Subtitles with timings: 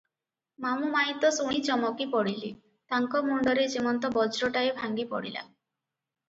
[0.63, 2.49] ମାମୁ ମାଇଁ ତ ଶୁଣି ଚମକି ପଡ଼ିଲେ,
[2.95, 5.47] ତାଙ୍କ ମୁଣ୍ଡରେ ଯେମନ୍ତ ବଜ୍ରଟାଏ ଭାଙ୍ଗି ପଡିଲା।